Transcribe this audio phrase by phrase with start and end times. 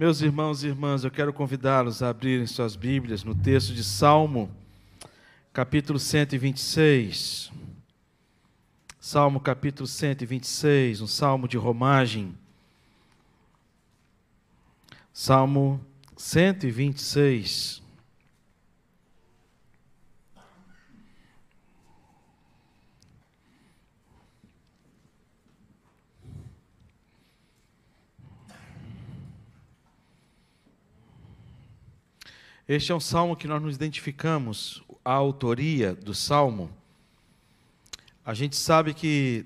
[0.00, 4.50] Meus irmãos e irmãs, eu quero convidá-los a abrirem suas Bíblias no texto de Salmo,
[5.52, 7.52] capítulo 126.
[8.98, 12.34] Salmo capítulo 126, um salmo de romagem.
[15.12, 15.78] Salmo
[16.16, 17.79] 126.
[32.72, 36.70] Este é um salmo que nós nos identificamos, a autoria do salmo.
[38.24, 39.44] A gente sabe que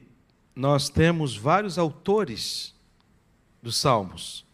[0.55, 2.74] nós temos vários autores
[3.62, 4.45] dos salmos.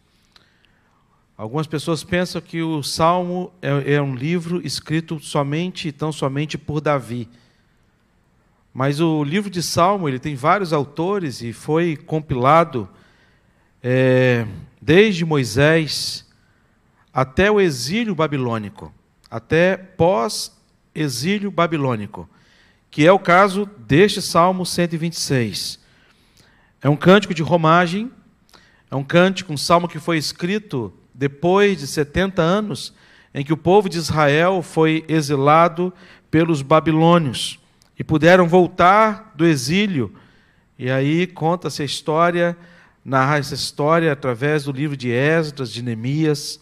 [1.35, 6.57] Algumas pessoas pensam que o salmo é, é um livro escrito somente e tão somente
[6.57, 7.27] por Davi.
[8.73, 12.87] Mas o livro de Salmo ele tem vários autores e foi compilado
[13.83, 14.47] é,
[14.81, 16.25] desde Moisés
[17.13, 18.93] até o exílio babilônico,
[19.29, 22.29] até pós-exílio babilônico,
[22.89, 25.79] que é o caso deste Salmo 126.
[26.81, 28.11] É um cântico de romagem,
[28.89, 32.93] é um cântico, um salmo que foi escrito depois de 70 anos
[33.33, 35.93] em que o povo de Israel foi exilado
[36.29, 37.59] pelos babilônios
[37.97, 40.13] e puderam voltar do exílio.
[40.77, 42.57] E aí conta-se a história,
[43.03, 46.59] narra essa história através do livro de Esdras, de Neemias,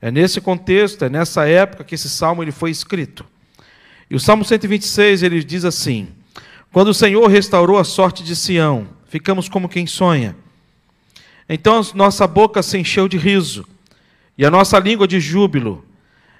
[0.00, 3.24] é nesse contexto, é nessa época que esse salmo ele foi escrito.
[4.10, 6.08] E o Salmo 126 ele diz assim:
[6.72, 10.36] Quando o Senhor restaurou a sorte de Sião, ficamos como quem sonha.
[11.48, 13.66] Então nossa boca se encheu de riso
[14.36, 15.84] e a nossa língua de júbilo.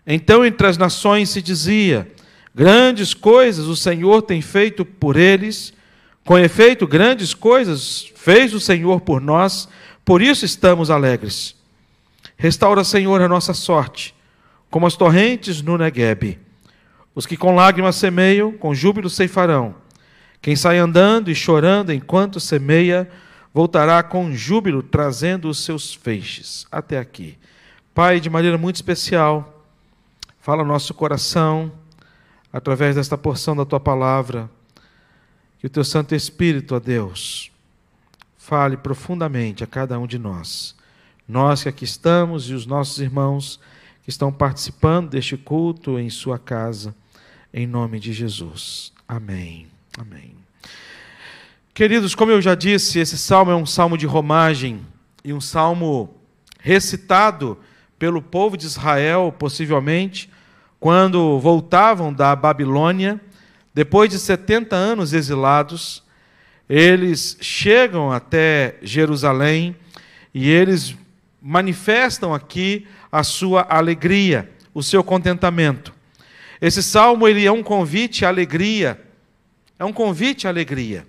[0.06, 2.10] Então entre as nações se dizia:
[2.54, 5.72] Grandes coisas o Senhor tem feito por eles.
[6.24, 9.66] Com efeito, grandes coisas fez o Senhor por nós,
[10.04, 11.57] por isso estamos alegres.
[12.40, 14.14] Restaura, Senhor, a nossa sorte,
[14.70, 16.38] como as torrentes no Negueb.
[17.12, 19.74] Os que com lágrimas semeiam, com júbilo ceifarão.
[20.40, 23.10] Quem sai andando e chorando enquanto semeia,
[23.52, 26.64] voltará com júbilo, trazendo os seus feixes.
[26.70, 27.36] Até aqui.
[27.92, 29.64] Pai, de maneira muito especial,
[30.40, 31.72] fala nosso coração,
[32.52, 34.48] através desta porção da tua palavra,
[35.58, 37.50] que o teu Santo Espírito, ó Deus,
[38.36, 40.77] fale profundamente a cada um de nós
[41.28, 43.60] nós que aqui estamos e os nossos irmãos
[44.02, 46.94] que estão participando deste culto em sua casa,
[47.52, 48.92] em nome de Jesus.
[49.06, 49.66] Amém.
[49.98, 50.34] Amém.
[51.74, 54.80] Queridos, como eu já disse, esse salmo é um salmo de romagem
[55.22, 56.14] e um salmo
[56.58, 57.58] recitado
[57.98, 60.30] pelo povo de Israel, possivelmente,
[60.80, 63.20] quando voltavam da Babilônia,
[63.74, 66.02] depois de 70 anos exilados,
[66.68, 69.76] eles chegam até Jerusalém
[70.32, 70.96] e eles
[71.40, 75.94] manifestam aqui a sua alegria, o seu contentamento.
[76.60, 79.00] Esse salmo ele é um convite à alegria.
[79.78, 81.06] É um convite à alegria.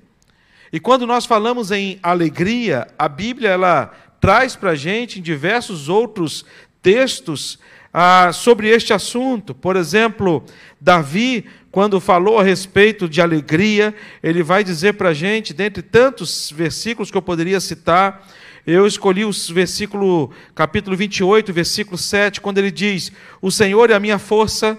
[0.71, 3.91] E quando nós falamos em alegria, a Bíblia ela
[4.21, 6.45] traz para a gente em diversos outros
[6.81, 7.57] textos
[7.91, 9.55] ah, sobre este assunto.
[9.55, 10.43] Por exemplo,
[10.79, 16.51] Davi, quando falou a respeito de alegria, ele vai dizer para a gente, dentre tantos
[16.55, 18.27] versículos que eu poderia citar,
[18.65, 23.11] eu escolhi o versículo, capítulo 28, versículo 7, quando ele diz:
[23.41, 24.77] O Senhor é a minha força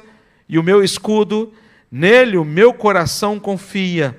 [0.49, 1.53] e o meu escudo,
[1.91, 4.19] nele o meu coração confia,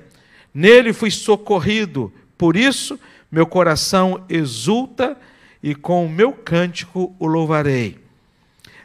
[0.52, 2.98] nele fui socorrido, por isso
[3.30, 5.16] meu coração exulta
[5.62, 8.01] e com o meu cântico o louvarei.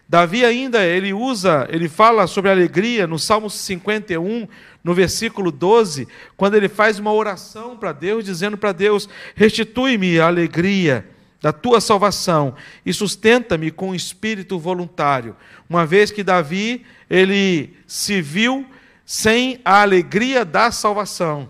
[0.09, 4.47] Davi ainda, ele usa, ele fala sobre alegria no Salmo 51,
[4.81, 6.07] no versículo 12,
[6.37, 11.05] quando ele faz uma oração para Deus, dizendo para Deus: Restitui-me a alegria
[11.41, 15.35] da tua salvação e sustenta-me com espírito voluntário.
[15.69, 18.65] Uma vez que Davi, ele se viu
[19.05, 21.49] sem a alegria da salvação.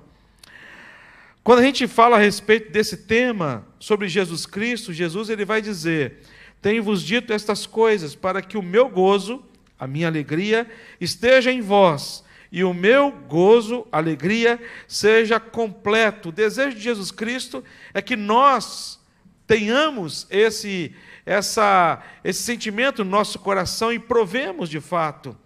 [1.44, 6.24] Quando a gente fala a respeito desse tema sobre Jesus Cristo, Jesus ele vai dizer:
[6.62, 9.44] Tenho-vos dito estas coisas para que o meu gozo,
[9.80, 10.69] a minha alegria,
[11.00, 16.30] esteja em vós e o meu gozo, alegria, seja completo.
[16.30, 17.63] O desejo de Jesus Cristo
[17.94, 19.00] é que nós
[19.45, 20.94] tenhamos esse,
[21.25, 25.38] essa, esse sentimento no nosso coração e provemos de fato.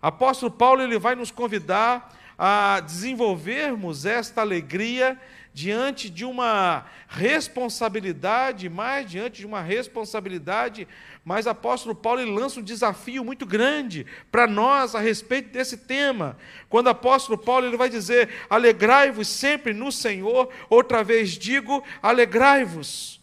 [0.00, 5.18] Apóstolo Paulo ele vai nos convidar a desenvolvermos esta alegria
[5.58, 10.86] diante de uma responsabilidade, mais diante de uma responsabilidade,
[11.24, 16.38] mas apóstolo Paulo lança um desafio muito grande para nós a respeito desse tema.
[16.68, 23.20] Quando o apóstolo Paulo ele vai dizer: "Alegrai-vos sempre no Senhor", outra vez digo: "Alegrai-vos".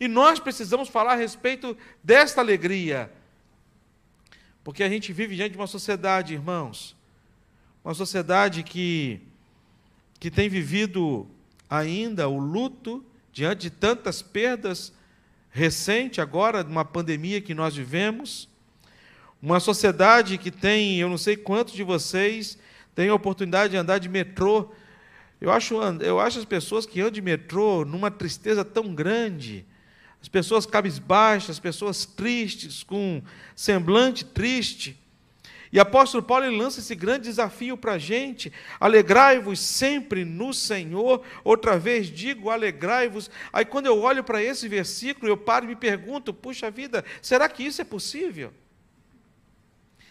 [0.00, 3.12] E nós precisamos falar a respeito desta alegria.
[4.64, 6.96] Porque a gente vive diante de uma sociedade, irmãos,
[7.84, 9.20] uma sociedade que,
[10.18, 11.26] que tem vivido
[11.68, 14.92] ainda o luto diante de tantas perdas
[15.50, 18.48] recente agora, de uma pandemia que nós vivemos.
[19.40, 22.58] Uma sociedade que tem, eu não sei quantos de vocês
[22.94, 24.70] têm a oportunidade de andar de metrô.
[25.40, 29.64] Eu acho, eu acho as pessoas que andam de metrô numa tristeza tão grande.
[30.20, 33.22] As pessoas cabisbaixas, as pessoas tristes, com
[33.54, 34.98] semblante triste.
[35.72, 41.22] E apóstolo Paulo ele lança esse grande desafio para a gente: alegrai-vos sempre no Senhor.
[41.44, 43.30] Outra vez digo, alegrai-vos.
[43.52, 47.48] Aí quando eu olho para esse versículo, eu paro e me pergunto: puxa vida, será
[47.48, 48.52] que isso é possível?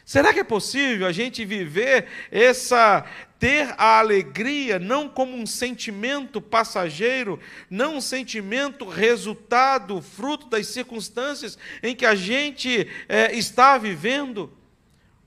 [0.07, 3.06] Será que é possível a gente viver essa
[3.38, 7.39] ter a alegria não como um sentimento passageiro,
[7.69, 14.50] não um sentimento resultado, fruto das circunstâncias em que a gente é, está vivendo?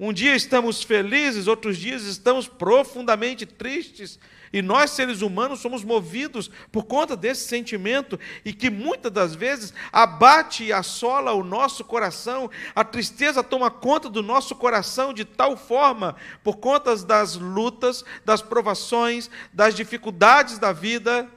[0.02, 4.19] Um dia estamos felizes, outros dias estamos profundamente tristes.
[4.50, 9.75] E nós, seres humanos, somos movidos por conta desse sentimento e que muitas das vezes
[9.93, 12.50] abate e assola o nosso coração.
[12.75, 18.41] A tristeza toma conta do nosso coração de tal forma, por conta das lutas, das
[18.41, 21.29] provações, das dificuldades da vida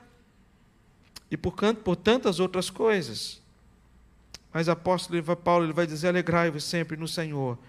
[1.30, 3.42] e por, por tantas outras coisas.
[4.54, 7.60] Mas apóstolo Paulo ele vai dizer: alegrai-vos sempre no Senhor.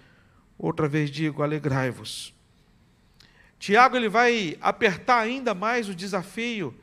[0.59, 2.35] Outra vez digo, alegrai-vos.
[3.59, 6.75] Tiago ele vai apertar ainda mais o desafio.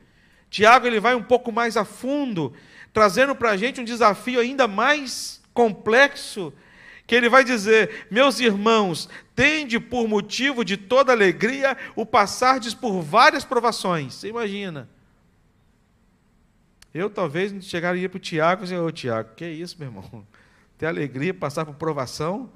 [0.50, 2.52] Tiago ele vai um pouco mais a fundo,
[2.92, 6.52] trazendo para a gente um desafio ainda mais complexo,
[7.06, 13.00] que ele vai dizer: Meus irmãos, tende por motivo de toda alegria o passardes por
[13.00, 14.14] várias provações.
[14.14, 14.88] Você imagina.
[16.94, 20.26] Eu talvez chegaria para o Tiago e dizer, ô Tiago, que é isso, meu irmão?
[20.76, 22.50] Ter alegria, passar por provação?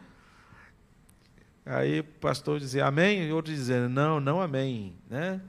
[1.66, 4.94] Aí o pastor dizia amém, e outro dizendo não, não amém.
[5.10, 5.40] Né?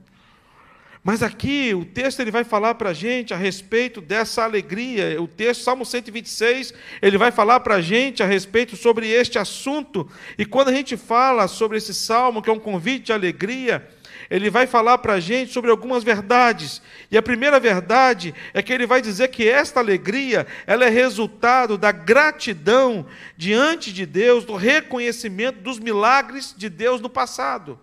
[1.03, 5.21] Mas aqui o texto ele vai falar para a gente a respeito dessa alegria.
[5.21, 10.09] O texto, Salmo 126, ele vai falar para a gente a respeito sobre este assunto.
[10.37, 13.87] E quando a gente fala sobre esse salmo, que é um convite de alegria,
[14.29, 16.81] ele vai falar para a gente sobre algumas verdades.
[17.09, 21.77] E a primeira verdade é que ele vai dizer que esta alegria, ela é resultado
[21.77, 27.79] da gratidão diante de Deus, do reconhecimento dos milagres de Deus no passado.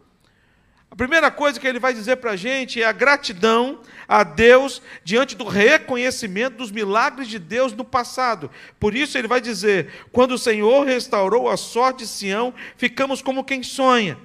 [0.95, 4.81] A primeira coisa que ele vai dizer para a gente é a gratidão a Deus
[5.03, 8.49] diante do reconhecimento dos milagres de Deus no passado.
[8.79, 13.43] Por isso ele vai dizer: quando o Senhor restaurou a sorte de Sião, ficamos como
[13.43, 14.17] quem sonha.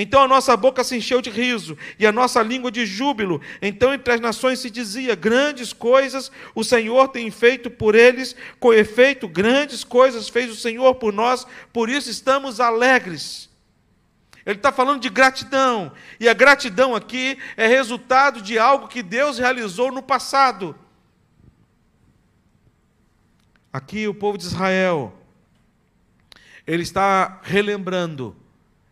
[0.00, 3.42] Então a nossa boca se encheu de riso e a nossa língua de júbilo.
[3.60, 8.72] Então entre as nações se dizia: Grandes coisas o Senhor tem feito por eles, com
[8.72, 13.50] efeito, grandes coisas fez o Senhor por nós, por isso estamos alegres.
[14.46, 15.90] Ele está falando de gratidão,
[16.20, 20.78] e a gratidão aqui é resultado de algo que Deus realizou no passado.
[23.72, 25.12] Aqui o povo de Israel,
[26.64, 28.36] ele está relembrando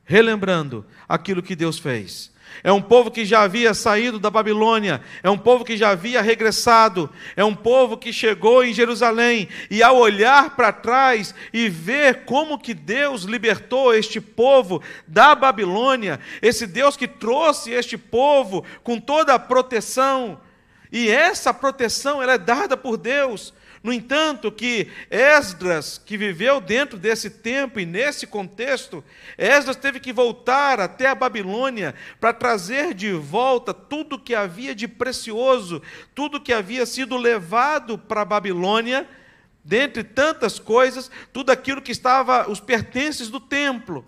[0.06, 2.34] relembrando aquilo que Deus fez.
[2.64, 6.22] É um povo que já havia saído da Babilônia, é um povo que já havia
[6.22, 12.24] regressado, é um povo que chegou em Jerusalém e ao olhar para trás e ver
[12.24, 18.98] como que Deus libertou este povo da Babilônia, esse Deus que trouxe este povo com
[18.98, 20.40] toda a proteção,
[20.90, 23.52] e essa proteção ela é dada por Deus.
[23.86, 29.04] No entanto, que Esdras, que viveu dentro desse tempo e nesse contexto,
[29.38, 34.88] Esdras teve que voltar até a Babilônia para trazer de volta tudo que havia de
[34.88, 35.80] precioso,
[36.16, 39.08] tudo que havia sido levado para a Babilônia,
[39.62, 44.04] dentre tantas coisas, tudo aquilo que estava, os pertences do templo.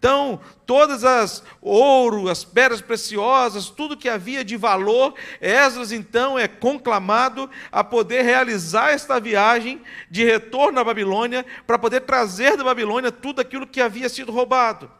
[0.00, 6.48] Então, todas as ouro, as pedras preciosas, tudo que havia de valor, Esdras então é
[6.48, 13.12] conclamado a poder realizar esta viagem de retorno à Babilônia, para poder trazer da Babilônia
[13.12, 14.90] tudo aquilo que havia sido roubado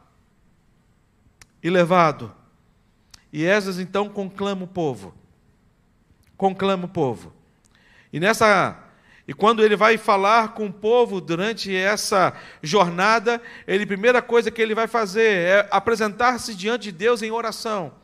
[1.63, 2.35] e levado.
[3.33, 5.15] E Esdras então conclama o povo.
[6.37, 7.33] Conclama o povo.
[8.13, 8.77] E nessa
[9.31, 14.51] e quando ele vai falar com o povo durante essa jornada, ele, a primeira coisa
[14.51, 17.95] que ele vai fazer é apresentar-se diante de Deus em oração.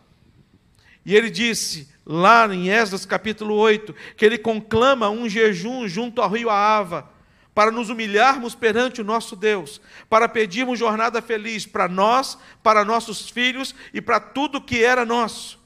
[1.05, 6.31] E ele disse, lá em Esdras capítulo 8, que ele conclama um jejum junto ao
[6.31, 7.11] rio Aava,
[7.53, 13.29] para nos humilharmos perante o nosso Deus, para pedirmos jornada feliz para nós, para nossos
[13.29, 15.59] filhos e para tudo que era nosso.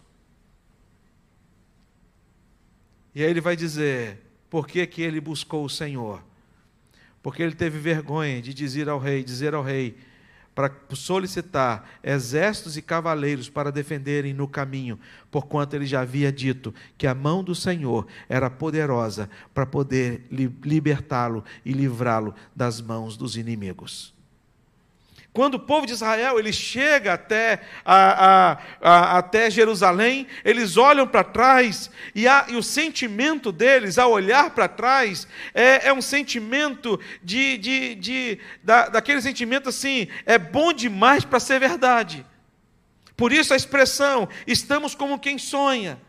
[3.15, 6.23] E aí ele vai dizer: por que, que ele buscou o Senhor.
[7.23, 9.97] Porque ele teve vergonha de dizer ao rei, dizer ao rei,
[10.55, 14.99] para solicitar exércitos e cavaleiros para defenderem no caminho,
[15.31, 21.45] porquanto ele já havia dito que a mão do Senhor era poderosa para poder libertá-lo
[21.65, 24.13] e livrá-lo das mãos dos inimigos.
[25.33, 31.07] Quando o povo de Israel ele chega até, a, a, a, até Jerusalém, eles olham
[31.07, 36.99] para trás e, e, o sentimento deles, ao olhar para trás, é, é, um sentimento
[37.23, 42.27] de, de, de da, daquele sentimento assim, é bom demais para ser verdade.
[43.17, 46.01] Por isso a expressão, estamos como quem sonha.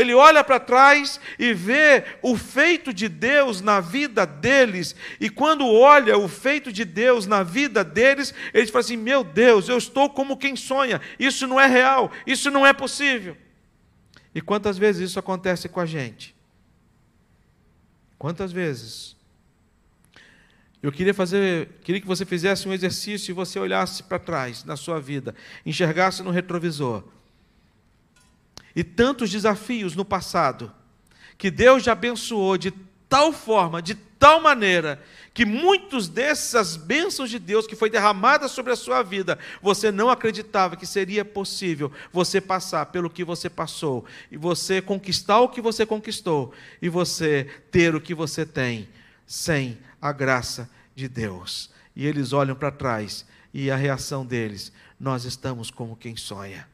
[0.00, 5.66] Ele olha para trás e vê o feito de Deus na vida deles, e quando
[5.66, 10.08] olha o feito de Deus na vida deles, eles falam assim: Meu Deus, eu estou
[10.08, 13.36] como quem sonha, isso não é real, isso não é possível.
[14.34, 16.34] E quantas vezes isso acontece com a gente?
[18.18, 19.16] Quantas vezes?
[20.82, 24.76] Eu queria fazer, queria que você fizesse um exercício e você olhasse para trás na
[24.76, 25.34] sua vida,
[25.66, 27.04] enxergasse no retrovisor
[28.74, 30.72] e tantos desafios no passado,
[31.36, 32.72] que Deus já abençoou de
[33.08, 38.72] tal forma, de tal maneira, que muitos dessas bênçãos de Deus que foi derramada sobre
[38.72, 44.04] a sua vida, você não acreditava que seria possível você passar pelo que você passou,
[44.30, 48.88] e você conquistar o que você conquistou, e você ter o que você tem,
[49.26, 51.70] sem a graça de Deus.
[51.96, 56.69] E eles olham para trás, e a reação deles, nós estamos como quem sonha.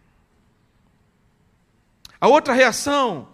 [2.20, 3.28] A outra reação,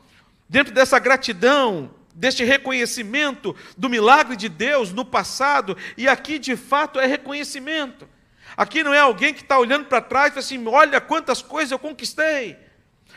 [0.48, 7.00] dentro dessa gratidão, deste reconhecimento do milagre de Deus no passado, e aqui de fato
[7.00, 8.08] é reconhecimento.
[8.56, 11.72] Aqui não é alguém que está olhando para trás e fala assim: olha quantas coisas
[11.72, 12.56] eu conquistei.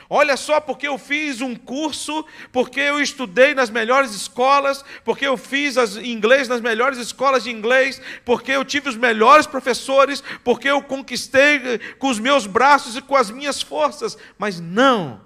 [0.10, 5.36] Olha só, porque eu fiz um curso, porque eu estudei nas melhores escolas, porque eu
[5.36, 10.70] fiz as, inglês nas melhores escolas de inglês, porque eu tive os melhores professores, porque
[10.70, 14.16] eu conquistei com os meus braços e com as minhas forças.
[14.38, 15.22] Mas não,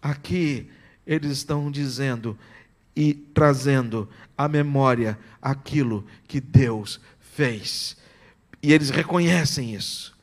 [0.00, 0.70] Aqui
[1.06, 2.38] eles estão dizendo
[2.94, 7.00] e trazendo à memória aquilo que Deus
[7.34, 7.96] fez.
[8.62, 10.16] E eles reconhecem isso.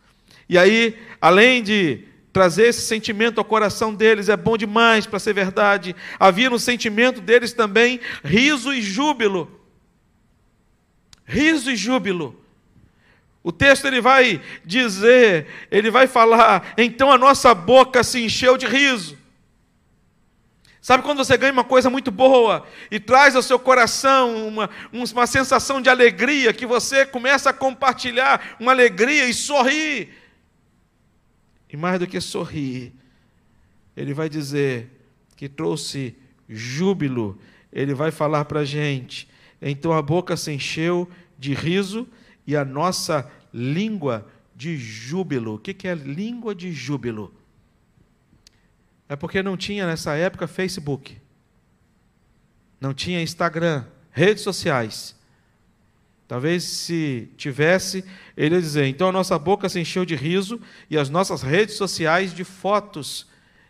[0.48, 5.34] E aí, além de trazer esse sentimento ao coração deles, é bom demais para ser
[5.34, 9.50] verdade, havia no sentimento deles também riso e júbilo.
[11.24, 12.40] Riso e júbilo.
[13.42, 18.66] O texto ele vai dizer, ele vai falar, então a nossa boca se encheu de
[18.66, 19.18] riso.
[20.86, 25.26] Sabe quando você ganha uma coisa muito boa e traz ao seu coração uma, uma
[25.26, 30.10] sensação de alegria, que você começa a compartilhar uma alegria e sorrir?
[31.68, 32.94] E mais do que sorrir,
[33.98, 34.92] ele vai dizer
[35.36, 36.16] que trouxe
[36.48, 37.40] júbilo,
[37.74, 39.28] ele vai falar para a gente.
[39.60, 42.08] Então a boca se encheu de riso
[42.46, 45.56] e a nossa língua de júbilo.
[45.56, 47.34] O que é língua de júbilo?
[49.08, 51.18] É porque não tinha nessa época Facebook,
[52.82, 55.16] não tinha Instagram, redes sociais.
[56.28, 58.04] Talvez se tivesse,
[58.36, 60.60] ele ia dizer: então a nossa boca se encheu de riso
[60.90, 63.28] e as nossas redes sociais de fotos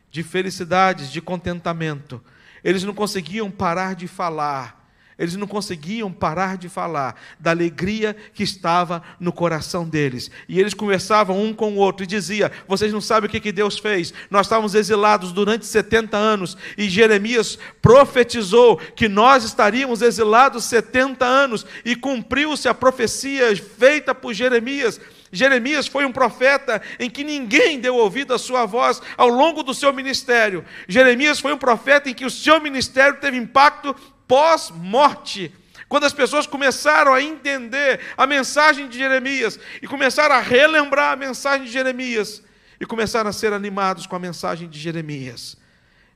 [0.09, 2.23] de felicidades, de contentamento.
[2.63, 4.84] Eles não conseguiam parar de falar
[5.17, 10.29] eles não conseguiam parar de falar da alegria que estava no coração deles.
[10.47, 13.51] E eles conversavam um com o outro e dizia: "Vocês não sabem o que que
[13.51, 14.13] Deus fez?
[14.29, 21.65] Nós estávamos exilados durante 70 anos e Jeremias profetizou que nós estaríamos exilados 70 anos
[21.85, 24.99] e cumpriu-se a profecia feita por Jeremias."
[25.31, 29.73] Jeremias foi um profeta em que ninguém deu ouvido à sua voz ao longo do
[29.73, 30.63] seu ministério.
[30.87, 33.93] Jeremias foi um profeta em que o seu ministério teve impacto
[34.27, 35.53] pós-morte.
[35.87, 41.15] Quando as pessoas começaram a entender a mensagem de Jeremias e começaram a relembrar a
[41.15, 42.41] mensagem de Jeremias
[42.79, 45.57] e começaram a ser animados com a mensagem de Jeremias.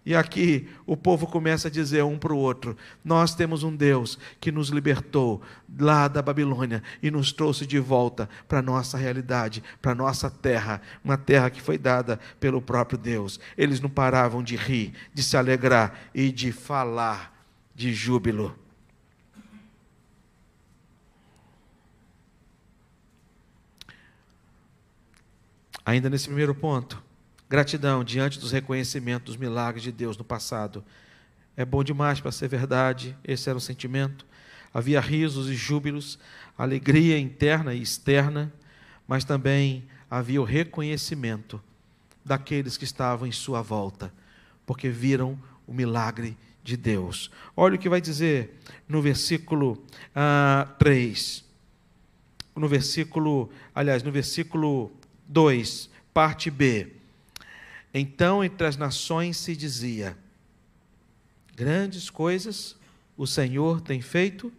[0.06, 4.18] E aqui o povo começa a dizer um para o outro: Nós temos um Deus
[4.39, 5.42] que nos libertou
[5.78, 10.30] lá da Babilônia e nos trouxe de volta para a nossa realidade, para a nossa
[10.30, 13.39] terra, uma terra que foi dada pelo próprio Deus.
[13.58, 17.38] Eles não paravam de rir, de se alegrar e de falar
[17.79, 18.53] de júbilo.
[25.86, 27.01] Ainda nesse primeiro ponto,
[27.48, 30.83] gratidão diante dos reconhecimentos dos milagres de Deus no passado.
[31.55, 34.25] É bom demais para ser verdade, esse era o sentimento.
[34.74, 36.19] Havia risos e júbilos,
[36.57, 38.51] alegria interna e externa,
[39.07, 41.63] mas também havia o reconhecimento
[42.25, 44.13] daqueles que estavam em sua volta,
[44.65, 47.32] porque viram o milagre de Deus.
[47.56, 49.84] Olha o que vai dizer no versículo
[50.16, 51.44] ah, 3.
[52.56, 54.92] No versículo, aliás, no versículo
[55.28, 56.94] 2, parte B.
[57.94, 60.18] Então entre as nações se dizia:
[61.56, 62.75] Grandes coisas
[63.18, 64.51] o Senhor tem feito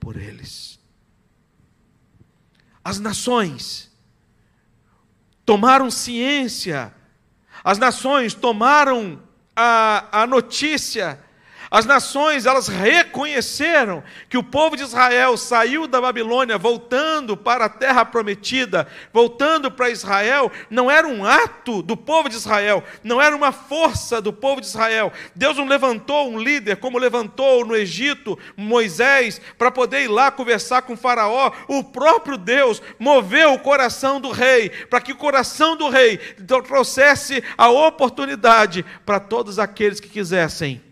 [0.00, 0.78] por eles.
[2.84, 3.90] As nações
[5.44, 6.92] tomaram ciência,
[7.62, 9.22] as nações tomaram
[9.56, 11.18] a, a notícia
[11.72, 17.68] as nações, elas reconheceram que o povo de Israel saiu da Babilônia voltando para a
[17.70, 23.34] terra prometida, voltando para Israel, não era um ato do povo de Israel, não era
[23.34, 25.10] uma força do povo de Israel.
[25.34, 30.82] Deus não levantou um líder como levantou no Egito Moisés para poder ir lá conversar
[30.82, 31.52] com Faraó.
[31.68, 36.18] O próprio Deus moveu o coração do rei para que o coração do rei
[36.66, 40.91] trouxesse a oportunidade para todos aqueles que quisessem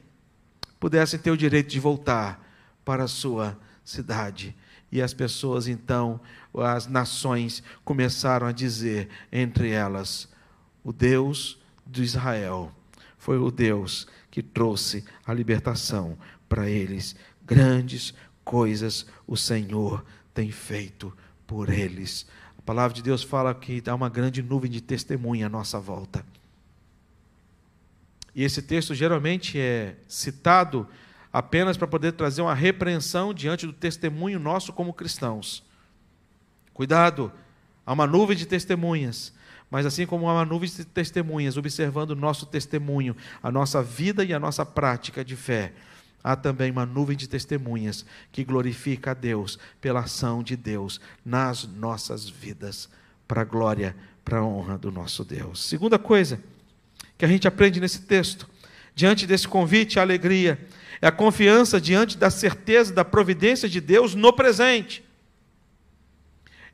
[0.81, 2.45] pudessem ter o direito de voltar
[2.85, 4.57] para a sua cidade.
[4.91, 6.21] E as pessoas então,
[6.55, 10.29] as nações, começaram a dizer entre elas:
[10.83, 12.73] o Deus de Israel
[13.19, 16.17] foi o Deus que trouxe a libertação
[16.49, 17.15] para eles.
[17.45, 22.27] Grandes coisas o Senhor tem feito por eles.
[22.59, 26.25] A palavra de Deus fala que dá uma grande nuvem de testemunha à nossa volta.
[28.35, 30.87] E esse texto geralmente é citado
[31.33, 35.63] apenas para poder trazer uma repreensão diante do testemunho nosso como cristãos.
[36.73, 37.33] Cuidado,
[37.85, 39.33] há uma nuvem de testemunhas,
[39.71, 44.25] mas assim como há uma nuvem de testemunhas observando o nosso testemunho, a nossa vida
[44.25, 45.73] e a nossa prática de fé,
[46.23, 51.65] há também uma nuvem de testemunhas que glorifica a Deus pela ação de Deus nas
[51.65, 52.89] nossas vidas,
[53.27, 55.63] para a glória, para a honra do nosso Deus.
[55.65, 56.41] Segunda coisa,
[57.21, 58.49] que a gente aprende nesse texto,
[58.95, 60.59] diante desse convite à alegria,
[61.03, 65.05] é a confiança diante da certeza da providência de Deus no presente.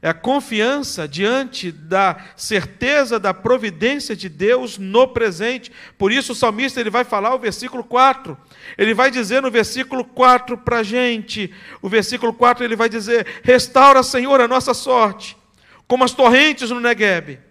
[0.01, 5.73] É a confiança diante da certeza da providência de Deus no presente.
[5.99, 8.39] Por isso o salmista ele vai falar o versículo 4.
[8.79, 13.27] Ele vai dizer no versículo 4 para a gente, o versículo 4 ele vai dizer:
[13.43, 15.37] Restaura, Senhor, a nossa sorte,
[15.89, 17.46] como as torrentes no Negueb.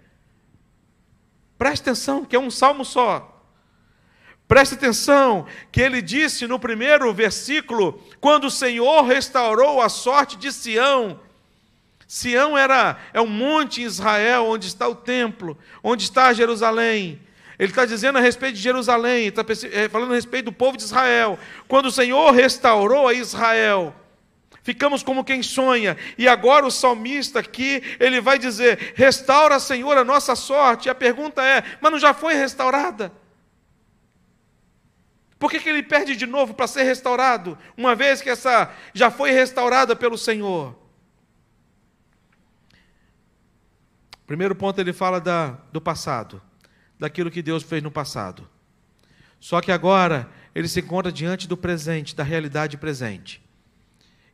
[1.57, 3.31] Preste atenção, que é um salmo só.
[4.47, 10.51] Preste atenção que ele disse no primeiro versículo, quando o Senhor restaurou a sorte de
[10.51, 11.19] Sião.
[12.07, 17.19] Sião era é um monte em Israel onde está o templo, onde está Jerusalém.
[17.57, 20.83] Ele está dizendo a respeito de Jerusalém, está é, falando a respeito do povo de
[20.83, 21.39] Israel.
[21.67, 23.95] Quando o Senhor restaurou a Israel,
[24.65, 25.95] ficamos como quem sonha.
[26.17, 30.87] E agora o salmista aqui, ele vai dizer: restaura, Senhor, a nossa sorte.
[30.87, 33.13] E a pergunta é: mas não já foi restaurada?
[35.37, 39.11] Por que, que ele perde de novo para ser restaurado, uma vez que essa já
[39.11, 40.75] foi restaurada pelo Senhor?
[44.25, 46.41] Primeiro ponto, ele fala da, do passado,
[46.97, 48.49] daquilo que Deus fez no passado.
[49.39, 53.44] Só que agora ele se encontra diante do presente, da realidade presente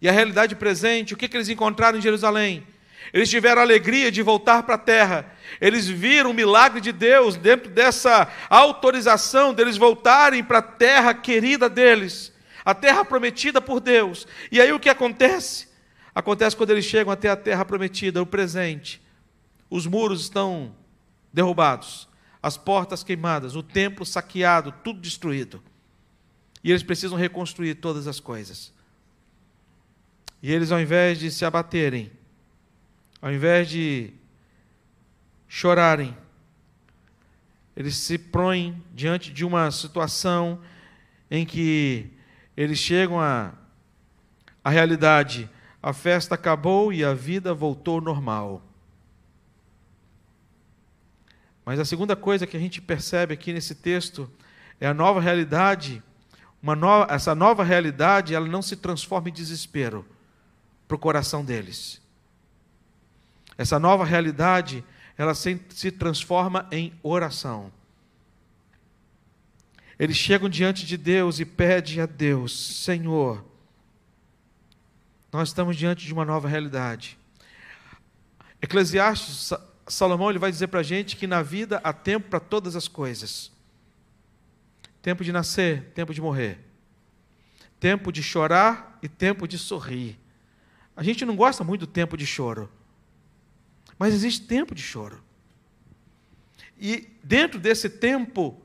[0.01, 2.65] e a realidade presente, o que, que eles encontraram em Jerusalém?
[3.13, 5.31] Eles tiveram a alegria de voltar para a terra.
[5.59, 11.69] Eles viram o milagre de Deus dentro dessa autorização deles voltarem para a terra querida
[11.69, 12.33] deles,
[12.63, 14.27] a terra prometida por Deus.
[14.51, 15.67] E aí o que acontece?
[16.15, 19.01] Acontece quando eles chegam até a terra prometida, o presente.
[19.69, 20.75] Os muros estão
[21.33, 22.07] derrubados,
[22.41, 25.61] as portas queimadas, o templo saqueado, tudo destruído.
[26.63, 28.73] E eles precisam reconstruir todas as coisas.
[30.41, 32.11] E eles, ao invés de se abaterem,
[33.21, 34.11] ao invés de
[35.47, 36.17] chorarem,
[37.75, 40.59] eles se põem diante de uma situação
[41.29, 42.09] em que
[42.57, 43.53] eles chegam à
[44.63, 45.47] a, a realidade:
[45.81, 48.63] a festa acabou e a vida voltou ao normal.
[51.63, 54.29] Mas a segunda coisa que a gente percebe aqui nesse texto
[54.79, 56.01] é a nova realidade.
[56.61, 60.05] Uma essa nova realidade ela não se transforma em desespero
[60.91, 62.01] para o coração deles.
[63.57, 64.83] Essa nova realidade,
[65.17, 67.71] ela se, se transforma em oração.
[69.97, 73.41] Eles chegam diante de Deus e pedem a Deus: Senhor,
[75.31, 77.17] nós estamos diante de uma nova realidade.
[78.61, 79.53] Eclesiastes,
[79.87, 82.89] Salomão, ele vai dizer para a gente que na vida há tempo para todas as
[82.89, 83.49] coisas:
[85.01, 86.59] tempo de nascer, tempo de morrer,
[87.79, 90.19] tempo de chorar e tempo de sorrir,
[91.01, 92.69] a gente não gosta muito do tempo de choro.
[93.97, 95.19] Mas existe tempo de choro.
[96.79, 98.61] E dentro desse tempo,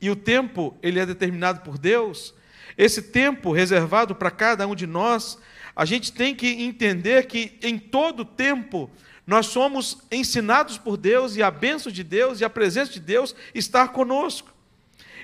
[0.00, 2.32] e o tempo ele é determinado por Deus,
[2.74, 5.38] esse tempo reservado para cada um de nós,
[5.76, 8.90] a gente tem que entender que em todo tempo
[9.26, 13.34] nós somos ensinados por Deus e a bênção de Deus e a presença de Deus
[13.54, 14.51] está conosco.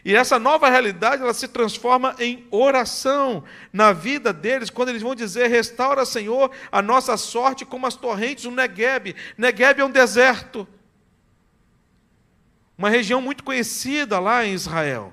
[0.04, 5.14] E essa nova realidade, ela se transforma em oração na vida deles, quando eles vão
[5.14, 9.14] dizer: "Restaura, Senhor, a nossa sorte como as torrentes do Negueb".
[9.36, 10.66] Negueb é um deserto.
[12.76, 15.12] Uma região muito conhecida lá em Israel.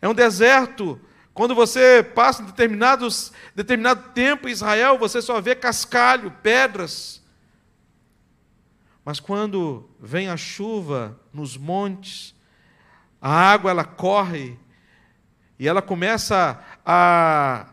[0.00, 0.98] É um deserto.
[1.34, 7.22] Quando você passa determinados, determinado tempo em Israel, você só vê cascalho, pedras.
[9.04, 12.34] Mas quando vem a chuva nos montes,
[13.20, 14.56] a água ela corre
[15.58, 17.66] e ela começa a,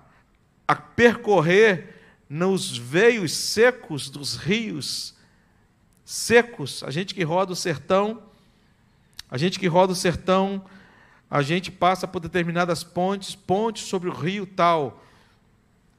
[0.67, 1.95] a percorrer
[2.29, 5.15] nos veios secos dos rios
[6.03, 6.83] secos.
[6.83, 8.21] A gente que roda o sertão,
[9.29, 10.63] a gente que roda o sertão,
[11.29, 15.03] a gente passa por determinadas pontes, pontes sobre o rio tal.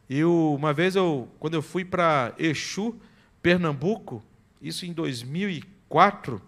[0.09, 2.97] E uma vez eu, quando eu fui para Exu,
[3.43, 4.23] Pernambuco,
[4.63, 6.41] isso em 2004,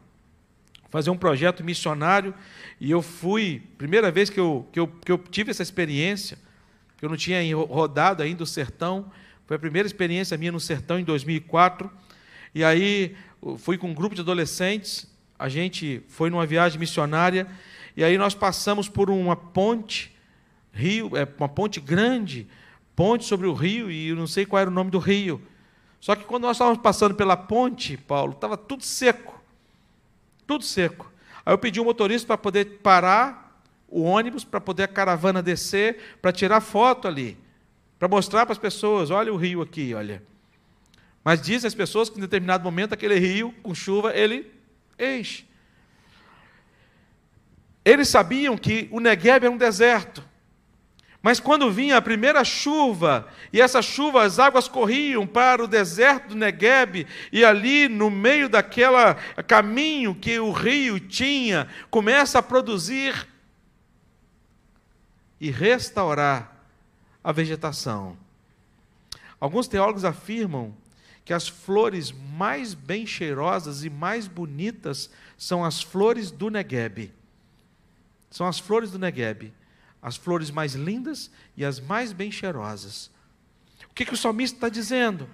[0.90, 2.35] fazer um projeto missionário,
[2.81, 6.38] e eu fui, primeira vez que eu, que eu, que eu tive essa experiência,
[6.96, 9.11] que eu não tinha rodado ainda o sertão,
[9.46, 11.90] foi a primeira experiência minha no sertão em 2004,
[12.55, 13.16] e aí
[13.59, 15.07] fui com um grupo de adolescentes,
[15.38, 17.46] a gente foi numa viagem missionária,
[17.96, 20.14] e aí nós passamos por uma ponte,
[20.72, 22.46] rio, é, uma ponte grande,
[22.96, 25.40] ponte sobre o rio, e eu não sei qual era o nome do rio,
[26.01, 29.38] só que quando nós estávamos passando pela ponte, Paulo, estava tudo seco.
[30.49, 31.13] Tudo seco.
[31.45, 36.17] Aí eu pedi um motorista para poder parar o ônibus, para poder a caravana descer,
[36.23, 37.37] para tirar foto ali,
[37.99, 40.23] para mostrar para as pessoas: olha o rio aqui, olha.
[41.23, 44.51] Mas dizem as pessoas que em determinado momento aquele rio, com chuva, ele
[44.99, 45.47] enche.
[47.85, 50.27] Eles sabiam que o Negueb era um deserto.
[51.20, 56.28] Mas quando vinha a primeira chuva, e essa chuva, as águas corriam para o deserto
[56.28, 59.14] do Negueb, e ali no meio daquele
[59.46, 63.26] caminho que o rio tinha, começa a produzir
[65.40, 66.57] e restaurar
[67.22, 68.16] a vegetação.
[69.40, 70.74] Alguns teólogos afirmam
[71.24, 77.12] que as flores mais bem cheirosas e mais bonitas são as flores do Negueb.
[78.31, 79.52] São as flores do Negueb
[80.01, 83.11] as flores mais lindas e as mais bem cheirosas.
[83.91, 85.29] O que, que o salmista está dizendo?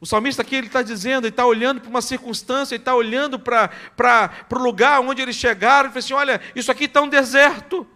[0.00, 3.38] O salmista aqui ele está dizendo, ele está olhando para uma circunstância, ele está olhando
[3.38, 7.00] para, para, para o lugar onde eles chegaram, e fala assim: olha, isso aqui está
[7.00, 7.86] um deserto,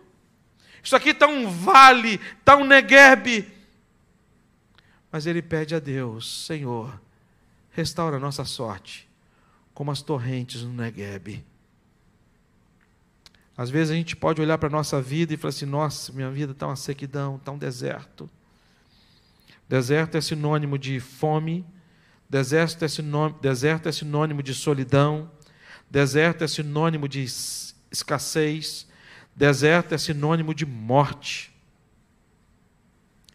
[0.85, 3.53] isso aqui está um vale, está um neguebe.
[5.11, 7.01] Mas ele pede a Deus, Senhor,
[7.73, 9.09] restaura a nossa sorte,
[9.75, 11.45] como as torrentes no neguebe.
[13.57, 16.31] Às vezes a gente pode olhar para a nossa vida e falar assim: nossa, minha
[16.31, 18.29] vida está uma sequidão, está um deserto.
[19.69, 21.65] Deserto é sinônimo de fome,
[22.29, 25.31] deserto é sinônimo, deserto é sinônimo de solidão,
[25.91, 27.25] deserto é sinônimo de
[27.91, 28.87] escassez,
[29.35, 31.53] deserto é sinônimo de morte.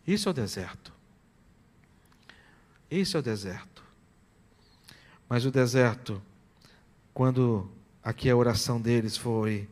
[0.05, 0.93] Isso é o deserto.
[2.89, 3.83] Isso é o deserto.
[5.27, 6.21] Mas o deserto,
[7.13, 7.69] quando
[8.03, 9.67] aqui a oração deles foi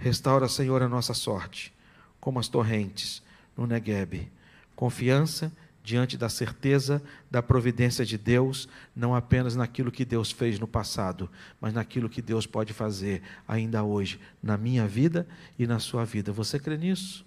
[0.00, 1.74] Restaura, Senhor, a nossa sorte,
[2.18, 3.22] como as torrentes
[3.54, 4.32] no Negueb.
[4.74, 5.52] Confiança
[5.84, 11.30] diante da certeza da providência de Deus, não apenas naquilo que Deus fez no passado,
[11.60, 16.32] mas naquilo que Deus pode fazer ainda hoje, na minha vida e na sua vida.
[16.32, 17.26] Você crê nisso?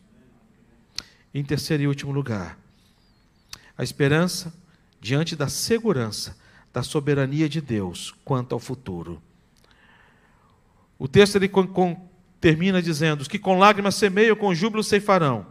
[1.31, 2.57] Em terceiro e último lugar,
[3.77, 4.51] a esperança
[4.99, 6.35] diante da segurança
[6.73, 9.21] da soberania de Deus quanto ao futuro.
[10.97, 11.47] O texto ele
[12.43, 15.45] termina dizendo: Os que com lágrimas semeiam, com júbilo ceifarão.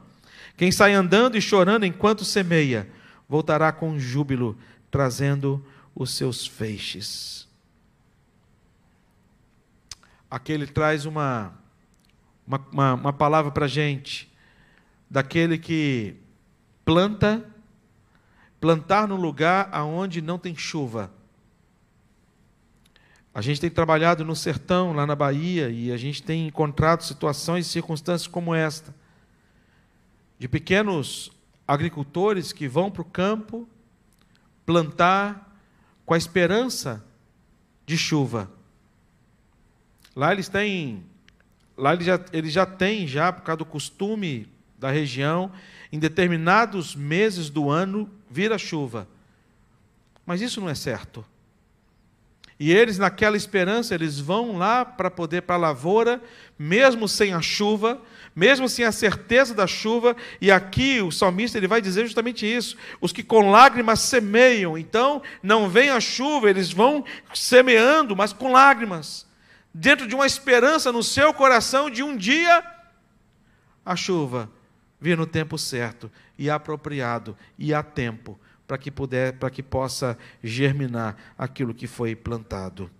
[0.58, 2.86] Quem sai andando e chorando enquanto semeia,
[3.26, 4.58] voltará com júbilo,
[4.90, 7.48] trazendo os seus feixes.
[10.30, 11.54] Aqui ele traz uma,
[12.46, 14.30] uma, uma, uma palavra para a gente,
[15.10, 16.14] daquele que
[16.84, 17.42] planta,
[18.60, 21.10] plantar no lugar aonde não tem chuva
[23.34, 27.66] a gente tem trabalhado no sertão, lá na Bahia, e a gente tem encontrado situações
[27.66, 28.94] e circunstâncias como esta,
[30.38, 31.32] de pequenos
[31.66, 33.66] agricultores que vão para o campo
[34.66, 35.56] plantar
[36.04, 37.02] com a esperança
[37.86, 38.50] de chuva.
[40.14, 41.02] Lá eles têm,
[41.76, 44.46] lá eles já, eles já têm, já por causa do costume
[44.78, 45.50] da região,
[45.90, 49.08] em determinados meses do ano vira chuva.
[50.26, 51.24] Mas isso não é certo.
[52.58, 56.22] E eles, naquela esperança, eles vão lá para poder para a lavoura,
[56.58, 58.00] mesmo sem a chuva,
[58.34, 62.76] mesmo sem a certeza da chuva, e aqui o salmista ele vai dizer justamente isso:
[63.00, 68.52] os que com lágrimas semeiam, então não vem a chuva, eles vão semeando, mas com
[68.52, 69.26] lágrimas,
[69.74, 72.62] dentro de uma esperança no seu coração de um dia
[73.84, 74.48] a chuva
[75.00, 78.38] vir no tempo certo e apropriado e a tempo
[78.72, 82.90] para que puder, para que possa germinar aquilo que foi plantado.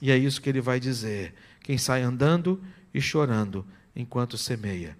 [0.00, 2.62] E é isso que ele vai dizer: quem sai andando
[2.94, 4.96] e chorando enquanto semeia,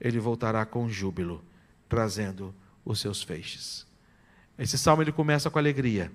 [0.00, 1.44] ele voltará com júbilo,
[1.88, 3.84] trazendo os seus feixes.
[4.56, 6.12] Esse salmo ele começa com alegria.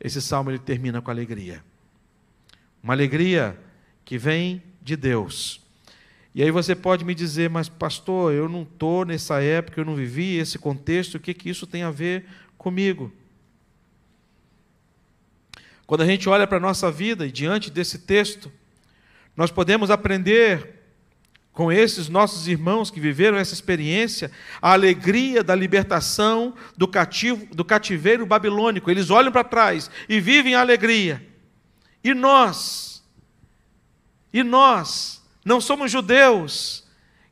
[0.00, 1.62] Esse salmo ele termina com alegria.
[2.82, 3.56] Uma alegria
[4.04, 5.64] que vem de Deus.
[6.36, 9.96] E aí você pode me dizer, mas pastor, eu não estou nessa época, eu não
[9.96, 12.26] vivi esse contexto, o que, que isso tem a ver
[12.58, 13.10] comigo?
[15.86, 18.52] Quando a gente olha para a nossa vida e diante desse texto,
[19.34, 20.74] nós podemos aprender
[21.54, 27.64] com esses nossos irmãos que viveram essa experiência, a alegria da libertação do, cativo, do
[27.64, 28.90] cativeiro babilônico.
[28.90, 31.26] Eles olham para trás e vivem a alegria.
[32.04, 33.02] E nós?
[34.34, 35.16] E nós?
[35.46, 36.84] Não somos judeus?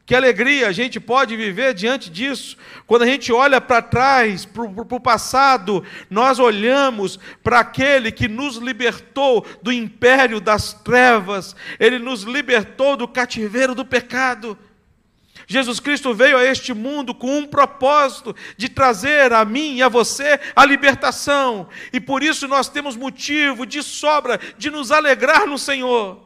[0.07, 2.57] Que alegria a gente pode viver diante disso.
[2.87, 8.59] Quando a gente olha para trás, para o passado, nós olhamos para aquele que nos
[8.59, 14.57] libertou do império das trevas, ele nos libertou do cativeiro do pecado.
[15.49, 19.89] Jesus Cristo veio a este mundo com um propósito de trazer a mim e a
[19.89, 25.59] você a libertação, e por isso nós temos motivo de sobra de nos alegrar no
[25.59, 26.25] Senhor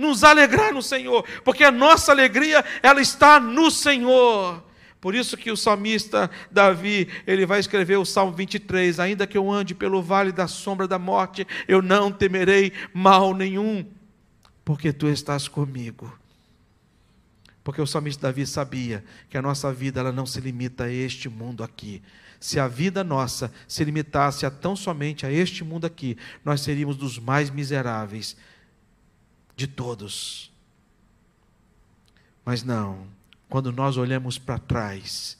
[0.00, 4.64] nos alegrar no Senhor, porque a nossa alegria ela está no Senhor.
[5.00, 9.50] Por isso que o salmista Davi, ele vai escrever o Salmo 23, ainda que eu
[9.50, 13.86] ande pelo vale da sombra da morte, eu não temerei mal nenhum,
[14.64, 16.12] porque tu estás comigo.
[17.64, 21.28] Porque o salmista Davi sabia que a nossa vida ela não se limita a este
[21.28, 22.02] mundo aqui.
[22.38, 26.96] Se a vida nossa se limitasse a tão somente a este mundo aqui, nós seríamos
[26.96, 28.36] dos mais miseráveis
[29.60, 30.50] de todos.
[32.42, 33.06] Mas não,
[33.46, 35.38] quando nós olhamos para trás,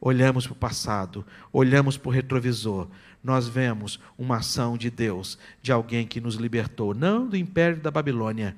[0.00, 2.88] olhamos para o passado, olhamos para o retrovisor,
[3.22, 7.90] nós vemos uma ação de Deus, de alguém que nos libertou, não do império da
[7.90, 8.56] Babilônia,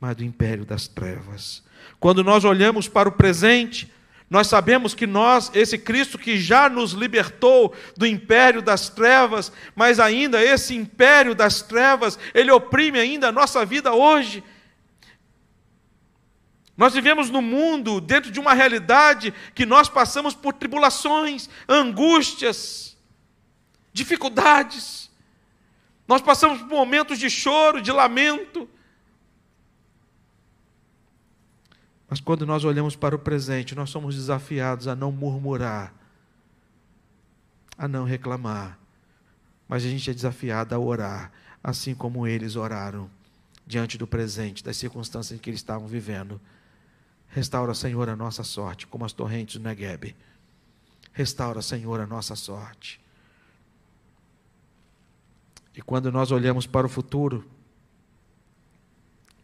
[0.00, 1.62] mas do império das trevas.
[2.00, 3.92] Quando nós olhamos para o presente,
[4.30, 9.98] nós sabemos que nós, esse Cristo que já nos libertou do império das trevas, mas
[9.98, 14.44] ainda esse império das trevas, ele oprime ainda a nossa vida hoje.
[16.76, 22.96] Nós vivemos no mundo dentro de uma realidade que nós passamos por tribulações, angústias,
[23.92, 25.10] dificuldades.
[26.06, 28.68] Nós passamos por momentos de choro, de lamento.
[32.08, 35.92] Mas quando nós olhamos para o presente, nós somos desafiados a não murmurar,
[37.76, 38.78] a não reclamar.
[39.68, 41.30] Mas a gente é desafiado a orar,
[41.62, 43.10] assim como eles oraram
[43.66, 46.40] diante do presente, das circunstâncias em que eles estavam vivendo.
[47.28, 50.16] Restaura, Senhor, a nossa sorte, como as torrentes do Negueb.
[51.12, 52.98] Restaura, Senhor, a nossa sorte.
[55.76, 57.44] E quando nós olhamos para o futuro,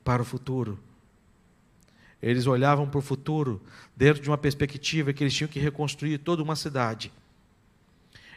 [0.03, 0.79] para o futuro,
[2.31, 3.61] eles olhavam para o futuro
[3.95, 7.13] dentro de uma perspectiva que eles tinham que reconstruir toda uma cidade.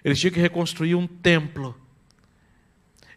[0.03, 1.73] Eles tinham que reconstruir um templo.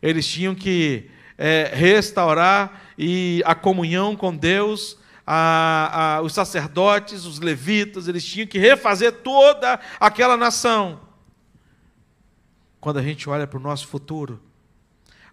[0.01, 7.41] Eles tinham que é, restaurar e a comunhão com Deus, a, a, os sacerdotes, os
[7.41, 11.01] levitas, eles tinham que refazer toda aquela nação.
[12.81, 14.41] Quando a gente olha para o nosso futuro,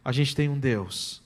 [0.04, 1.21] a gente tem um Deus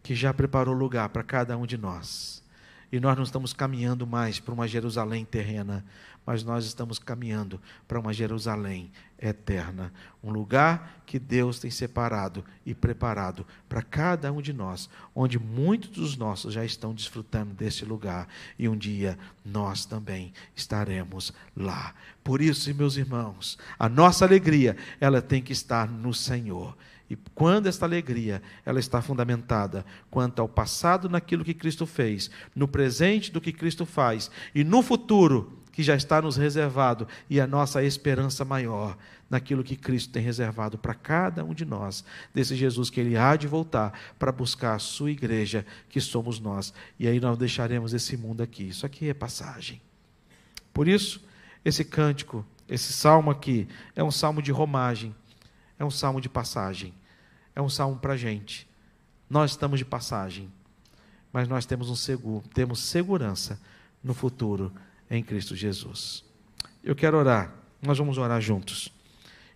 [0.00, 2.45] que já preparou lugar para cada um de nós.
[2.90, 5.84] E nós não estamos caminhando mais para uma Jerusalém terrena,
[6.24, 9.92] mas nós estamos caminhando para uma Jerusalém eterna.
[10.22, 15.90] Um lugar que Deus tem separado e preparado para cada um de nós, onde muitos
[15.90, 18.28] dos nossos já estão desfrutando desse lugar.
[18.58, 21.94] E um dia nós também estaremos lá.
[22.24, 26.76] Por isso, meus irmãos, a nossa alegria, ela tem que estar no Senhor.
[27.08, 32.66] E quando esta alegria ela está fundamentada quanto ao passado naquilo que Cristo fez, no
[32.66, 37.46] presente do que Cristo faz e no futuro que já está nos reservado e a
[37.46, 38.96] nossa esperança maior
[39.28, 43.36] naquilo que Cristo tem reservado para cada um de nós, desse Jesus que ele há
[43.36, 46.72] de voltar para buscar a sua igreja, que somos nós.
[46.98, 48.68] E aí nós deixaremos esse mundo aqui.
[48.68, 49.80] Isso aqui é passagem.
[50.72, 51.22] Por isso,
[51.62, 55.14] esse cântico, esse salmo aqui é um salmo de romagem
[55.78, 56.94] é um salmo de passagem.
[57.54, 58.68] é um salmo para a gente.
[59.30, 60.52] Nós estamos de passagem,
[61.32, 63.58] mas nós temos um seguro, temos segurança
[64.04, 64.72] no futuro
[65.10, 66.24] em Cristo Jesus.
[66.84, 68.92] Eu quero orar, nós vamos orar juntos.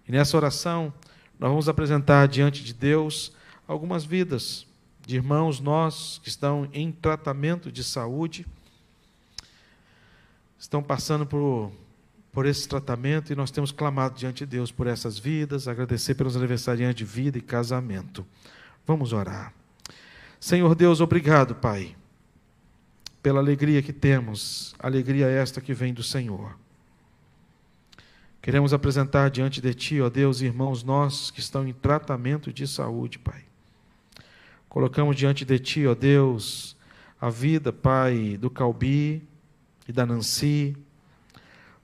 [0.09, 0.93] E nessa oração,
[1.39, 3.33] nós vamos apresentar diante de Deus
[3.69, 4.67] algumas vidas
[5.07, 8.47] de irmãos nossos que estão em tratamento de saúde,
[10.59, 11.73] estão passando por,
[12.33, 16.37] por esse tratamento e nós temos clamado diante de Deus por essas vidas, agradecer pelos
[16.37, 18.25] aniversariantes de vida e casamento.
[18.87, 19.53] Vamos orar.
[20.39, 21.97] Senhor Deus, obrigado, Pai,
[23.23, 26.57] pela alegria que temos, alegria esta que vem do Senhor.
[28.41, 33.19] Queremos apresentar diante de Ti, ó Deus, irmãos nossos que estão em tratamento de saúde,
[33.19, 33.45] Pai.
[34.69, 36.75] Colocamos diante de Ti, ó Deus,
[37.21, 39.23] a vida, Pai, do Calbi
[39.87, 40.75] e da Nancy.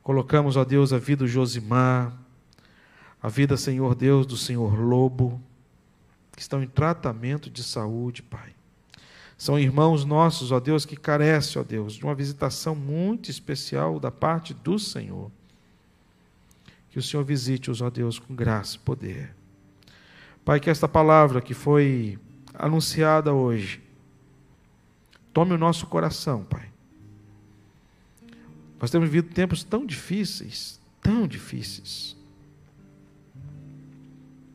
[0.06, 2.16] Colocamos, ó Deus, a vida do Josimar,
[3.20, 5.42] a vida, Senhor Deus, do Senhor Lobo,
[6.30, 8.54] que estão em tratamento de saúde, Pai.
[9.36, 14.12] São irmãos nossos, ó Deus, que carecem, ó Deus, de uma visitação muito especial da
[14.12, 15.28] parte do Senhor.
[16.88, 19.34] Que o Senhor visite-os, ó Deus, com graça e poder.
[20.44, 22.16] Pai, que esta palavra que foi
[22.54, 23.82] anunciada hoje,
[25.32, 26.75] tome o nosso coração, Pai.
[28.80, 32.16] Nós temos vivido tempos tão difíceis, tão difíceis,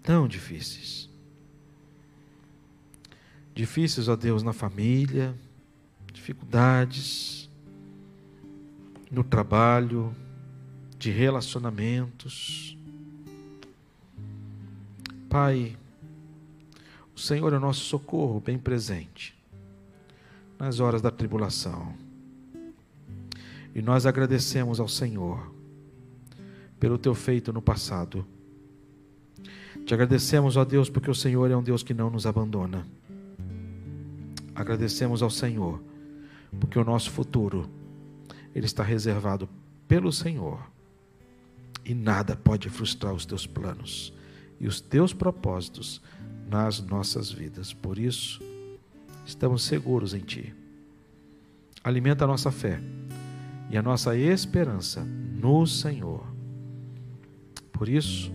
[0.03, 1.10] tão difíceis.
[3.53, 5.36] Difíceis, ó Deus, na família,
[6.13, 7.49] dificuldades
[9.12, 10.15] no trabalho,
[10.97, 12.77] de relacionamentos.
[15.27, 15.75] Pai,
[17.15, 19.36] o Senhor é o nosso socorro bem presente
[20.60, 21.93] nas horas da tribulação.
[23.73, 25.53] E nós agradecemos ao Senhor
[26.79, 28.25] pelo teu feito no passado.
[29.86, 32.86] Te agradecemos, ó Deus, porque o Senhor é um Deus que não nos abandona.
[34.53, 35.81] Agradecemos ao Senhor,
[36.60, 37.69] porque o nosso futuro
[38.53, 39.47] ele está reservado
[39.88, 40.60] pelo Senhor.
[41.86, 44.13] E nada pode frustrar os teus planos
[44.60, 46.01] e os teus propósitos
[46.49, 47.73] nas nossas vidas.
[47.73, 48.41] Por isso,
[49.25, 50.53] estamos seguros em Ti.
[51.84, 52.79] Alimenta a nossa fé
[53.71, 56.25] e a nossa esperança no Senhor.
[57.71, 58.31] Por isso,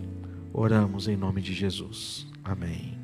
[0.53, 2.27] oramos em nome de Jesus.
[2.42, 2.95] Amém.